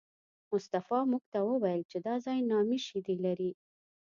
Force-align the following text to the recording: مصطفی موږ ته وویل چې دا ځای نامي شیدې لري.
مصطفی 0.51 0.99
موږ 1.11 1.23
ته 1.31 1.39
وویل 1.49 1.81
چې 1.91 1.97
دا 2.07 2.15
ځای 2.25 2.39
نامي 2.51 2.79
شیدې 2.87 3.15
لري. 3.25 3.51